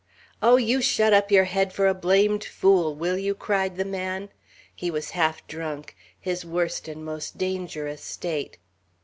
"Oh, 0.41 0.55
you 0.57 0.81
shut 0.81 1.13
up 1.13 1.29
your 1.29 1.43
head 1.43 1.71
for 1.73 1.85
a 1.85 1.93
blamed 1.93 2.43
fool, 2.43 2.95
will 2.95 3.19
you!" 3.19 3.35
cried 3.35 3.77
the 3.77 3.85
man. 3.85 4.29
He 4.73 4.89
was 4.89 5.11
half 5.11 5.45
drunk, 5.45 5.95
his 6.19 6.43
worst 6.43 6.87
and 6.87 7.05
most 7.05 7.37
dangerous 7.37 8.01
state. 8.03 8.57